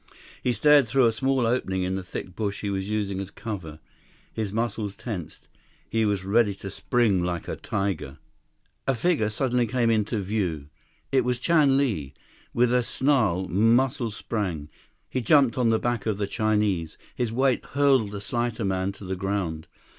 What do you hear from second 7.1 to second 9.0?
like a tiger. 163 A